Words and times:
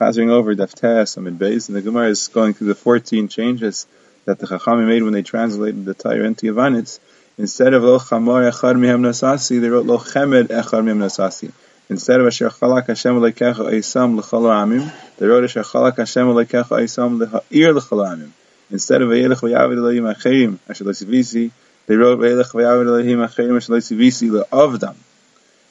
chazing 0.00 0.30
over 0.30 0.54
Daftes 0.54 1.18
Amud 1.18 1.36
Beis, 1.36 1.68
and 1.68 1.76
the 1.76 1.82
Gemara 1.82 2.08
is 2.08 2.28
going 2.28 2.54
through 2.54 2.68
the 2.68 2.74
14 2.74 3.28
changes 3.28 3.86
that 4.24 4.38
the 4.38 4.46
Chachamim 4.46 4.86
made 4.86 5.02
when 5.02 5.12
they 5.12 5.22
translated 5.22 5.84
the 5.84 5.92
Torah 5.92 6.24
into 6.24 6.46
Yavanis. 6.46 6.98
Instead 7.36 7.74
of 7.74 7.82
Lo 7.82 7.98
Chamor 7.98 8.50
Echad 8.50 8.76
Mihem 8.76 9.00
Nasasi, 9.00 9.60
they 9.60 9.68
wrote 9.68 9.84
Lo 9.84 9.98
Chemed 9.98 10.46
Echad 10.46 10.84
Mihem 10.84 10.96
Nasasi. 10.96 11.52
Instead 11.90 12.18
of 12.18 12.26
Asher 12.26 12.48
Chalak 12.48 12.86
Hashem 12.86 13.16
Lekecha 13.16 13.56
Eisam 13.56 14.16
L'chol 14.16 14.48
Amim, 14.48 14.90
they 15.18 15.26
wrote 15.26 15.44
Asher 15.44 15.64
Chalak 15.64 15.98
Hashem 15.98 16.28
Lekecha 16.28 16.80
Eisam 16.80 17.20
L'ha'ir 17.20 17.74
L'chol 17.74 18.08
Amim. 18.08 18.30
Instead 18.70 19.02
of 19.02 19.10
Vayelech 19.10 19.40
Vayavid 19.40 19.76
Elohim 19.76 20.04
Acherim 20.04 20.58
Asher 20.66 20.84
they 20.84 21.96
wrote 21.96 22.18
Vayelech 22.20 22.52
Vayavid 22.52 22.86
Elohim 22.86 23.18
Acherim 23.18 23.56
Asher 23.58 23.74
Lesivisi 23.74 24.30
Le'avdam. 24.30 24.94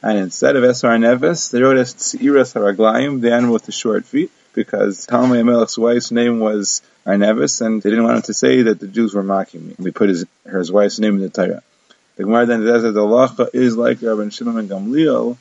And 0.02 0.18
instead 0.18 0.56
of 0.56 0.64
Esar 0.64 0.98
Neves, 0.98 1.52
they 1.52 1.62
wrote 1.62 1.78
as 1.78 1.94
Tziras 1.94 2.54
Haraglayim, 2.54 3.20
the 3.22 3.34
animal 3.34 3.54
with 3.54 3.66
the 3.66 3.74
short 3.74 4.06
feet, 4.06 4.32
because 4.54 5.06
Talmai 5.06 5.42
Hamelech's 5.42 5.78
wife's 5.78 6.12
name 6.12 6.40
was 6.40 6.82
Arnevis, 7.06 7.66
and 7.66 7.82
they 7.82 7.90
didn't 7.90 8.06
want 8.06 8.18
him 8.18 8.22
to 8.24 8.34
say 8.34 8.62
that 8.62 8.80
the 8.80 8.88
Jews 8.88 9.14
were 9.14 9.24
mocking 9.24 9.68
me. 9.68 9.76
We 9.78 9.92
put 9.92 10.10
his, 10.10 10.26
her 10.46 10.60
his 10.60 10.72
wife's 10.72 11.00
name 11.00 11.16
in 11.16 11.22
the 11.22 11.30
Torah. 11.30 11.64
The 12.16 12.24
Gemara 12.24 12.46
then 12.46 12.66
says 12.66 12.84
that 12.84 12.92
the 12.92 13.02
Lacha 13.02 13.50
is 13.54 13.76
like 13.76 14.02
Rabbi 14.02 14.30
Shimon 14.30 14.56
ben 14.56 14.68
Gamliel, 14.68 15.38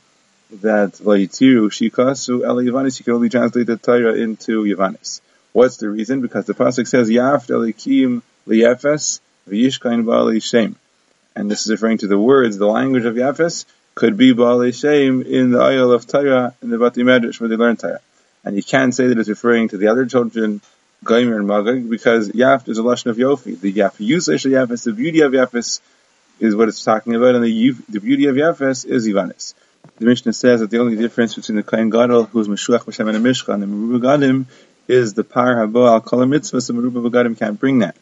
that 0.62 0.92
Vayitiru 0.94 1.68
Shikasu 1.68 2.44
El 2.44 2.56
Yavanis, 2.56 2.98
you 2.98 3.04
can 3.04 3.14
only 3.14 3.28
translate 3.28 3.66
the 3.66 3.76
Torah 3.76 4.14
into 4.14 4.64
Yavanis. 4.64 5.20
What's 5.52 5.76
the 5.76 5.88
reason? 5.88 6.20
Because 6.20 6.46
the 6.46 6.54
Pasuk 6.54 6.86
says, 6.86 7.08
Yaf 7.08 7.46
Elikim 7.46 8.22
Liyefes 8.46 9.20
V'yishkain 9.48 10.04
Ba'ali 10.04 10.42
Shem. 10.42 10.76
And 11.34 11.50
this 11.50 11.62
is 11.62 11.70
referring 11.70 11.98
to 11.98 12.06
the 12.06 12.18
words, 12.18 12.58
the 12.58 12.66
language 12.66 13.04
of 13.04 13.14
Yafes, 13.14 13.64
could 13.98 14.16
be 14.16 14.32
Baalei 14.32 14.72
Shem 14.72 15.22
in 15.22 15.50
the 15.50 15.58
Ayal 15.58 15.92
of 15.92 16.06
Torah, 16.06 16.54
in 16.62 16.70
the 16.70 16.78
Bati 16.78 17.02
Medrash 17.02 17.40
where 17.40 17.48
they 17.48 17.56
learn 17.56 17.76
Torah. 17.76 17.98
And 18.44 18.54
you 18.54 18.62
can't 18.62 18.94
say 18.94 19.08
that 19.08 19.18
it's 19.18 19.28
referring 19.28 19.70
to 19.70 19.76
the 19.76 19.88
other 19.88 20.06
children, 20.06 20.60
Gomer 21.02 21.36
and 21.36 21.48
Magog, 21.48 21.90
because 21.90 22.28
Yaf 22.28 22.68
is 22.68 22.78
a 22.78 22.82
Lashon 22.82 23.06
of 23.06 23.16
Yofi. 23.16 23.60
The 23.60 23.72
Yaf 23.72 23.98
usage 23.98 24.46
of 24.46 24.52
Yafis, 24.52 24.84
the 24.84 24.92
beauty 24.92 25.22
of 25.22 25.32
Yafis 25.32 25.80
is 26.38 26.54
what 26.54 26.68
it's 26.68 26.84
talking 26.84 27.16
about, 27.16 27.34
and 27.34 27.42
the, 27.42 27.74
the 27.88 27.98
beauty 27.98 28.26
of 28.26 28.36
Yafis 28.36 28.86
is 28.86 29.08
Yavanis. 29.08 29.54
The 29.96 30.04
Mishnah 30.04 30.32
says 30.32 30.60
that 30.60 30.70
the 30.70 30.78
only 30.78 30.94
difference 30.94 31.34
between 31.34 31.56
the 31.56 31.64
Kohen 31.64 31.90
Gadol, 31.90 32.26
who 32.26 32.38
is 32.38 32.46
Meshuach 32.46 32.84
B'Shem 32.84 33.08
and 33.12 33.16
a 33.16 33.28
Mishkan, 33.28 33.64
and 33.64 33.90
Meruba 33.92 34.00
Begadim, 34.00 34.46
is 34.86 35.14
the 35.14 35.24
Par 35.24 35.56
Habo 35.56 35.88
Al 35.88 36.02
Kol 36.02 36.24
Mitzvah, 36.24 36.60
so 36.60 36.72
Meruba 36.72 37.10
Begadim 37.10 37.36
can't 37.36 37.58
bring 37.58 37.80
that. 37.80 37.96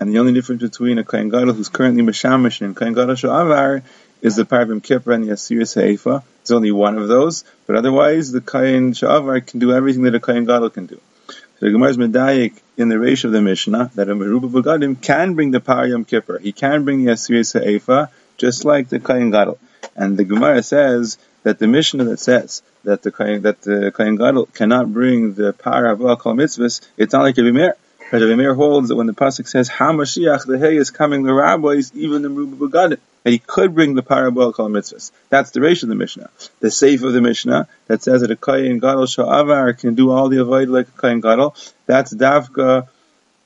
And 0.00 0.10
the 0.10 0.18
only 0.18 0.32
difference 0.32 0.62
between 0.62 0.96
a 0.96 1.04
Kohen 1.04 1.28
Gadol 1.28 1.52
who's 1.52 1.68
currently 1.68 2.02
Meshamish 2.02 2.62
and 2.62 2.74
Kohen 2.74 2.94
Gadol 2.94 3.16
Sha'avar 3.16 3.82
is 4.22 4.36
the 4.36 4.44
Par 4.44 4.64
Yom 4.64 4.80
Kippur 4.80 5.12
and 5.12 5.24
the 5.24 5.32
Asiris 5.32 5.74
Haifa. 5.74 6.22
It's 6.40 6.52
only 6.52 6.70
one 6.70 6.96
of 6.96 7.08
those, 7.08 7.44
but 7.66 7.76
otherwise 7.76 8.30
the 8.30 8.40
Kayin 8.40 8.94
Sha'avar 8.94 9.44
can 9.46 9.58
do 9.58 9.72
everything 9.72 10.02
that 10.04 10.14
a 10.14 10.20
Kayin 10.20 10.46
Gadol 10.46 10.70
can 10.70 10.86
do. 10.86 11.00
So 11.26 11.66
the 11.66 11.70
Gemara's 11.70 11.96
Medayik 11.96 12.54
in 12.76 12.88
the 12.88 12.94
Reish 12.94 13.24
of 13.24 13.32
the 13.32 13.42
Mishnah 13.42 13.90
that 13.96 14.08
a 14.08 14.14
Meruba 14.14 14.50
Begadim 14.50 15.02
can 15.02 15.34
bring 15.34 15.50
the 15.50 15.60
Par 15.60 15.86
Yom 15.86 16.04
Kippur. 16.04 16.38
He 16.38 16.52
can 16.52 16.84
bring 16.84 17.04
the 17.04 17.12
Asiris 17.12 17.60
Haifa 17.60 18.10
just 18.38 18.64
like 18.64 18.88
the 18.88 19.00
Kayin 19.00 19.32
Gadol. 19.32 19.58
And 19.96 20.16
the 20.16 20.24
Gemara 20.24 20.62
says 20.62 21.18
that 21.42 21.58
the 21.58 21.66
Mishnah 21.66 22.04
that 22.04 22.20
says 22.20 22.62
that 22.84 23.02
the 23.02 23.10
that 23.42 23.60
the 23.62 23.92
Kayin 23.94 24.18
Gadol 24.18 24.46
cannot 24.46 24.92
bring 24.92 25.34
the 25.34 25.52
Par 25.52 25.86
Hava 25.86 26.16
Kol 26.16 26.34
Mitzvahs, 26.34 26.80
it's 26.96 27.12
not 27.12 27.22
like 27.22 27.38
a 27.38 27.42
Meir. 27.42 27.74
Because 27.98 28.22
Rabbi 28.22 28.36
Meir 28.36 28.54
holds 28.54 28.88
that 28.88 28.96
when 28.96 29.06
the 29.06 29.14
pasuk 29.14 29.48
says 29.48 29.70
Hamashiach, 29.70 30.46
the 30.46 30.58
Hay 30.58 30.76
is 30.76 30.90
coming, 30.90 31.22
the 31.22 31.32
rabbis, 31.32 31.92
even 31.94 32.22
the 32.22 32.28
Meruba 32.28 32.56
Begadim 32.56 32.98
that 33.22 33.30
he 33.30 33.38
could 33.38 33.74
bring 33.74 33.94
the 33.94 34.02
parabol 34.02 34.52
kol 34.52 34.68
mitzvahs. 34.68 35.12
That's 35.28 35.50
the 35.50 35.60
ratio 35.60 35.86
of 35.86 35.90
the 35.90 35.94
Mishnah. 35.94 36.30
The 36.60 36.70
safe 36.70 37.02
of 37.02 37.12
the 37.12 37.20
Mishnah 37.20 37.68
that 37.86 38.02
says 38.02 38.22
that 38.22 38.30
a 38.30 38.36
kayin 38.36 38.80
gadol 38.80 39.06
sha'avar 39.06 39.78
can 39.78 39.94
do 39.94 40.10
all 40.10 40.28
the 40.28 40.38
avoid 40.38 40.68
like 40.68 40.88
a 40.88 40.92
kayin 40.92 41.22
gadol. 41.22 41.54
That's 41.86 42.12
davka 42.14 42.88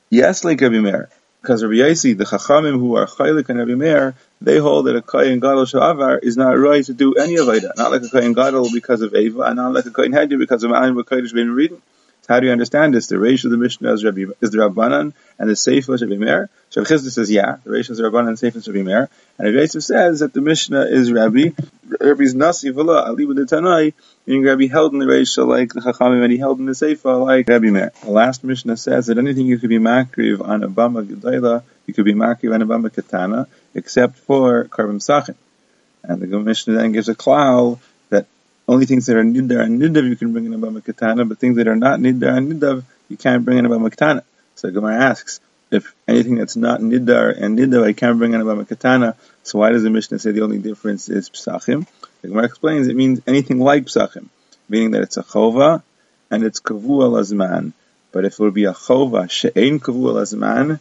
yes 0.09 0.43
like 0.43 0.61
Rabbi 0.61 0.79
Meir. 0.79 1.09
Because 1.41 1.63
Rabbi 1.63 1.75
Yosi, 1.75 2.17
the 2.17 2.25
chachamim 2.25 2.79
who 2.79 2.95
are 2.97 3.05
chaylik 3.05 3.49
and 3.49 3.59
Rabbi 3.59 3.75
Meir, 3.75 4.15
they 4.41 4.57
hold 4.57 4.87
that 4.87 4.95
a 4.95 5.01
kayin 5.01 5.39
gadol 5.39 5.65
sha'avar 5.65 6.19
is 6.23 6.37
not 6.37 6.57
right 6.57 6.83
to 6.85 6.93
do 6.93 7.13
any 7.13 7.35
avodah. 7.35 7.77
Not 7.77 7.91
like 7.91 8.01
a 8.01 8.05
kayin 8.05 8.35
gadol 8.35 8.69
because 8.73 9.01
of 9.01 9.13
eva, 9.13 9.41
and 9.41 9.57
not 9.57 9.73
like 9.73 9.85
a 9.85 9.91
kayin 9.91 10.13
hedi 10.13 10.37
because 10.37 10.63
of 10.63 10.71
ayin 10.71 11.01
v'kodesh 11.01 11.33
being 11.33 11.49
reading. 11.49 11.81
How 12.27 12.41
do 12.41 12.45
you 12.45 12.51
understand 12.51 12.93
this? 12.93 13.07
The 13.07 13.17
ratio 13.17 13.47
of 13.47 13.51
the 13.51 13.57
Mishnah 13.57 13.93
is, 13.93 14.03
Rabbi, 14.03 14.25
is 14.41 14.51
the 14.51 14.57
Rabbanan 14.57 15.13
and 15.39 15.49
the 15.49 15.55
Sefer 15.55 15.93
is 15.93 16.01
Rabbi 16.01 16.17
Meir. 16.17 16.49
Rav 16.75 16.85
Chisda 16.85 17.09
says, 17.09 17.31
yeah, 17.31 17.57
the 17.63 17.71
ratio 17.71 17.93
is 17.93 17.99
the 17.99 18.03
Rabbanan 18.03 18.27
and 18.27 18.39
Sefer 18.39 18.57
is 18.57 18.67
Rabbi 18.67 18.83
Meir. 18.83 19.09
And 19.37 19.47
Rabbi 19.47 19.59
Yosef 19.61 19.83
says 19.83 20.19
that 20.19 20.33
the 20.33 20.41
Mishnah 20.41 20.87
is 20.87 21.09
Rabbi. 21.11 21.51
Rabbi's 22.01 22.35
Nasi 22.35 22.71
V'la, 22.71 23.07
Ali 23.07 23.45
Tanai, 23.45 23.93
meaning 24.25 24.43
Rabbi 24.43 24.67
held 24.67 24.91
in 24.91 24.99
the 24.99 25.07
ratio 25.07 25.45
like 25.45 25.73
the 25.73 25.79
Chachamim 25.79 26.21
and 26.21 26.31
he 26.33 26.37
held 26.37 26.59
in 26.59 26.65
the 26.65 26.75
Sefer 26.75 27.15
like 27.15 27.47
Rabbi 27.47 27.69
Meir. 27.69 27.93
The 28.03 28.11
last 28.11 28.43
Mishnah 28.43 28.75
says 28.75 29.07
that 29.07 29.17
anything 29.17 29.45
you 29.45 29.57
could 29.57 29.69
be 29.69 29.79
makriv 29.79 30.45
on 30.45 30.63
a 30.63 30.67
Bama 30.67 31.07
Gedayla, 31.07 31.63
you 31.85 31.93
could 31.93 32.05
be 32.05 32.13
makriv 32.13 32.53
on 32.53 32.61
a 32.61 32.65
Bama 32.65 32.93
Katana, 32.93 33.47
except 33.73 34.19
for 34.19 34.65
Karbim 34.65 34.97
Sachin. 34.97 35.35
And 36.03 36.21
the 36.21 36.27
Mishnah 36.27 36.73
then 36.73 36.91
gives 36.91 37.07
a 37.07 37.15
klal 37.15 37.79
only 38.67 38.85
things 38.85 39.05
that 39.05 39.15
are 39.15 39.23
nidar 39.23 39.61
and 39.61 39.81
nidav 39.81 40.07
you 40.07 40.15
can 40.15 40.33
bring 40.33 40.45
in 40.45 40.53
a 40.53 40.57
bama 40.57 40.83
katana, 40.83 41.25
but 41.25 41.39
things 41.39 41.55
that 41.57 41.67
are 41.67 41.75
not 41.75 41.99
nidar 41.99 42.35
and 42.37 42.51
nidav 42.51 42.83
you 43.09 43.17
can't 43.17 43.45
bring 43.45 43.57
in 43.57 43.65
a 43.65 43.69
bama 43.69 43.89
katana. 43.89 44.23
So 44.55 44.69
Gemara 44.69 44.95
asks, 44.95 45.39
if 45.71 45.93
anything 46.07 46.35
that's 46.35 46.55
not 46.55 46.81
nidar 46.81 47.41
and 47.41 47.57
nidav 47.57 47.83
I 47.85 47.93
can't 47.93 48.17
bring 48.17 48.33
in 48.33 48.41
a 48.41 48.45
bama 48.45 48.67
katana, 48.67 49.15
so 49.43 49.59
why 49.59 49.71
does 49.71 49.83
the 49.83 49.89
Mishnah 49.89 50.19
say 50.19 50.31
the 50.31 50.41
only 50.41 50.59
difference 50.59 51.09
is 51.09 51.29
psachim? 51.29 51.87
The 52.21 52.27
Gemara 52.27 52.45
explains 52.45 52.87
it 52.87 52.95
means 52.95 53.21
anything 53.25 53.59
like 53.59 53.85
psachim, 53.85 54.27
meaning 54.67 54.91
that 54.91 55.03
it's 55.03 55.17
a 55.17 55.23
chova 55.23 55.81
and 56.29 56.43
it's 56.43 56.59
kavu 56.59 57.03
al. 57.03 57.71
But 58.11 58.25
if 58.25 58.33
it 58.33 58.39
would 58.39 58.53
be 58.53 58.65
a 58.65 58.73
chova 58.73 59.29
she'ein 59.29 59.79
kavu 59.79 60.09
al 60.09 60.79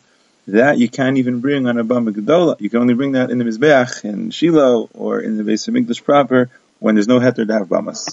that 0.48 0.78
you 0.78 0.88
can't 0.88 1.18
even 1.18 1.40
bring 1.40 1.66
on 1.66 1.78
a 1.78 1.84
bama. 1.84 2.60
You 2.60 2.70
can 2.70 2.80
only 2.80 2.94
bring 2.94 3.12
that 3.12 3.30
in 3.30 3.38
the 3.38 3.44
mizbeach 3.44 4.04
in 4.04 4.30
Shiloh 4.30 4.88
or 4.94 5.20
in 5.20 5.36
the 5.36 5.44
base 5.44 5.66
of 5.66 5.76
English 5.76 6.04
proper 6.04 6.50
when 6.80 6.94
there's 6.96 7.08
no 7.08 7.20
heter 7.20 7.46
to 7.46 7.52
have 7.54 7.68
bamas. 7.68 8.04